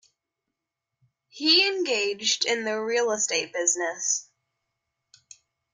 [1.27, 4.27] He engaged in the real-estate business.